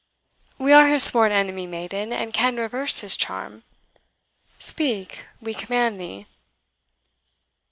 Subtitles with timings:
[0.57, 3.61] We are his sworn enemy, maiden, and can reverse his charm.
[4.57, 6.25] Speak, we command thee."